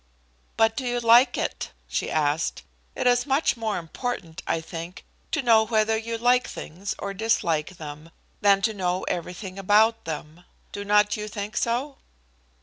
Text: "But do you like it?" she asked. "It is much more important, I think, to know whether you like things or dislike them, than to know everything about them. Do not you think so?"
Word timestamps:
"But 0.57 0.75
do 0.75 0.83
you 0.83 0.99
like 0.99 1.37
it?" 1.37 1.73
she 1.87 2.09
asked. 2.09 2.63
"It 2.95 3.05
is 3.05 3.27
much 3.27 3.55
more 3.55 3.77
important, 3.77 4.41
I 4.47 4.59
think, 4.59 5.05
to 5.31 5.43
know 5.43 5.61
whether 5.63 5.95
you 5.95 6.17
like 6.17 6.47
things 6.47 6.95
or 6.97 7.13
dislike 7.13 7.77
them, 7.77 8.09
than 8.41 8.63
to 8.63 8.73
know 8.73 9.03
everything 9.03 9.59
about 9.59 10.05
them. 10.05 10.43
Do 10.71 10.83
not 10.83 11.17
you 11.17 11.27
think 11.27 11.55
so?" 11.55 11.97